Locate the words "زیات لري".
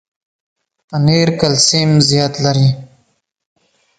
2.09-2.69